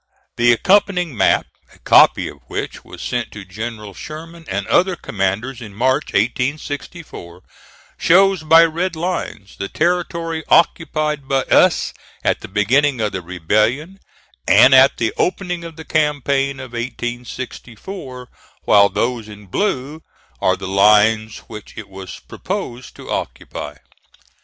[0.35, 5.61] The accompanying map, a copy of which was sent to General Sherman and other commanders
[5.61, 7.43] in March, 1864,
[7.99, 11.93] shows by red lines the territory occupied by us
[12.23, 13.99] at the beginning of the rebellion,
[14.47, 18.27] and at the opening of the campaign of 1864,
[18.63, 20.01] while those in blue
[20.41, 23.75] are the lines which it was proposed to occupy.